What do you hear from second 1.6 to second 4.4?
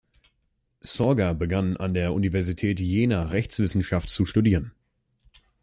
an der Universität Jena Rechtswissenschaft zu